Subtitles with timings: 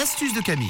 [0.00, 0.66] l'astuce de Camille.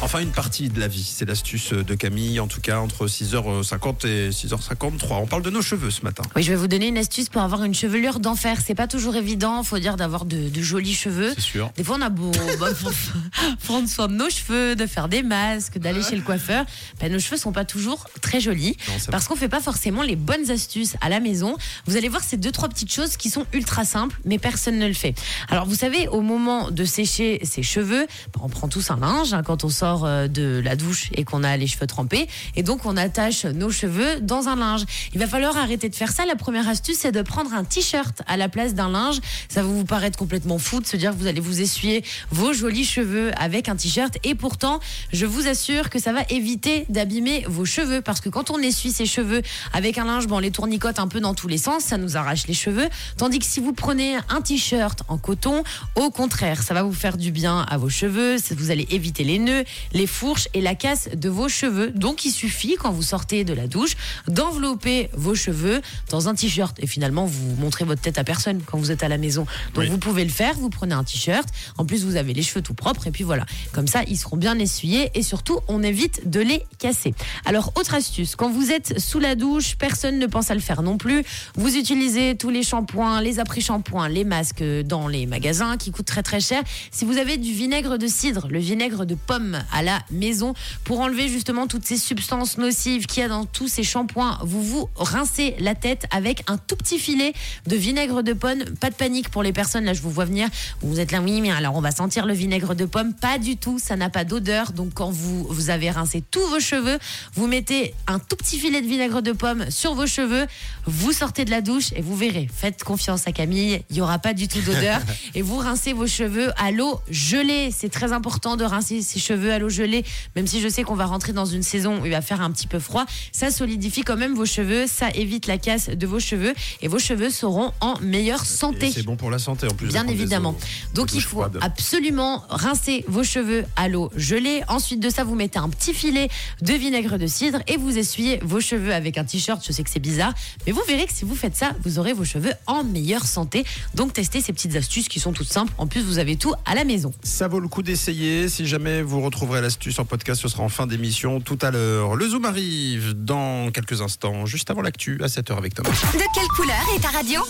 [0.00, 4.06] Enfin, une partie de la vie, c'est l'astuce de Camille, en tout cas entre 6h50
[4.06, 5.16] et 6h53.
[5.20, 6.22] On parle de nos cheveux ce matin.
[6.34, 8.56] Oui, je vais vous donner une astuce pour avoir une chevelure d'enfer.
[8.64, 11.32] C'est pas toujours évident, faut dire, d'avoir de, de jolis cheveux.
[11.34, 11.70] C'est sûr.
[11.76, 12.68] Des fois, on a beau bah,
[13.64, 16.64] prendre soin de nos cheveux, de faire des masques, d'aller chez le coiffeur.
[17.00, 20.02] Ben, nos cheveux sont pas toujours très jolis Non, c'est parce qu'on fait pas forcément
[20.02, 21.54] les bonnes astuces à la maison.
[21.86, 24.86] Vous allez voir ces deux trois petites choses qui sont ultra simples, mais personne ne
[24.88, 25.14] le fait.
[25.50, 29.34] Alors, vous savez, au moment de sécher ses cheveux, ben, on prend tous un linge
[29.34, 32.62] hein, quand on sort euh, de la douche et qu'on a les cheveux trempés, et
[32.62, 34.84] donc on attache nos cheveux dans un linge.
[35.12, 36.24] Il va falloir arrêter de faire ça.
[36.24, 39.20] La première astuce, c'est de prendre un t-shirt à la place d'un linge.
[39.48, 42.52] Ça va vous paraître complètement fou de se dire que vous allez vous essuyer vos
[42.52, 44.16] jolis cheveux avec un t-shirt.
[44.24, 44.80] Et pourtant,
[45.12, 48.92] je vous assure que ça va éviter d'abîmer vos cheveux parce que quand on essuie
[48.92, 51.84] ses cheveux avec un linge, bon, on les tournicote un peu dans tous les sens,
[51.84, 52.88] ça nous arrache les cheveux.
[53.16, 55.64] Tandis que si vous prenez un t-shirt en coton,
[55.96, 58.38] au contraire, ça va vous faire du bien à vos cheveux.
[58.60, 61.90] Vous allez éviter les nœuds, les fourches et la casse de vos cheveux.
[61.90, 63.96] Donc, il suffit quand vous sortez de la douche
[64.28, 65.80] d'envelopper vos cheveux
[66.10, 66.76] dans un t-shirt.
[66.80, 69.46] Et finalement, vous montrez votre tête à personne quand vous êtes à la maison.
[69.74, 69.88] Donc, Oui.
[69.88, 70.54] vous pouvez le faire.
[70.54, 71.48] Vous prenez un t-shirt.
[71.78, 73.06] En plus, vous avez les cheveux tout propres.
[73.06, 73.46] Et puis voilà.
[73.72, 75.10] Comme ça, ils seront bien essuyés.
[75.14, 77.14] Et surtout, on évite de les casser.
[77.44, 78.36] Alors, autre astuce.
[78.36, 81.24] Quand vous êtes sous la douche, personne ne pense à le faire non plus.
[81.56, 86.22] Vous utilisez tous les shampoings, les après-shampoings, les masques dans les magasins qui coûtent très
[86.22, 86.62] très cher.
[86.90, 91.00] Si vous avez du vinaigre de cidre, le vinaigre de pomme à la maison, pour
[91.00, 94.88] enlever justement toutes ces substances nocives qu'il y a dans tous ces shampoings, vous vous
[94.96, 97.32] rincez la tête avec un tout petit filet
[97.66, 98.64] de vinaigre de pomme.
[98.80, 100.48] Pas de panique pour les personnes, là je vous vois venir.
[100.82, 103.14] Vous êtes là, oui, mais alors on va sentir le vinaigre de pomme.
[103.14, 104.72] Pas du tout, ça n'a pas d'odeur.
[104.72, 106.98] Donc quand vous, vous avez rincé tous vos cheveux,
[107.34, 110.46] vous mettez un tout petit filet de vinaigre de pomme sur vos cheveux,
[110.86, 112.48] vous sortez de la douche et vous verrez.
[112.52, 115.00] Faites confiance à Camille, il n'y aura pas du tout d'odeur.
[115.34, 117.70] et vous rincez vos cheveux à l'eau gelée.
[117.76, 120.94] C'est très important de rincer ses cheveux à l'eau gelée, même si je sais qu'on
[120.94, 123.04] va rentrer dans une saison où il va faire un petit peu froid.
[123.32, 126.98] Ça solidifie quand même vos cheveux, ça évite la casse de vos cheveux et vos
[126.98, 128.90] cheveux seront en meilleure santé.
[128.90, 129.88] C'est bon pour la santé en plus.
[129.88, 130.50] Bien évidemment.
[130.50, 131.58] eaux- Donc il faut froides.
[131.60, 134.62] absolument rincer vos cheveux à l'eau gelée.
[134.68, 136.28] Ensuite de ça, vous mettez un petit filet
[136.62, 139.62] de vinaigre de cidre et vous essuyez vos cheveux avec un t-shirt.
[139.66, 140.32] Je sais que c'est bizarre,
[140.66, 143.64] mais vous verrez que si vous faites ça, vous aurez vos cheveux en meilleure santé.
[143.94, 145.72] Donc testez ces petites astuces qui sont toutes simples.
[145.78, 147.12] En plus, vous avez tout à la maison.
[147.22, 148.19] Ça vaut le coup d'essayer.
[148.20, 152.16] Si jamais vous retrouverez l'astuce en podcast, ce sera en fin d'émission tout à l'heure.
[152.16, 155.88] Le Zoom arrive dans quelques instants, juste avant l'actu, à 7h avec Thomas.
[155.88, 157.40] De quelle couleur est ta radio?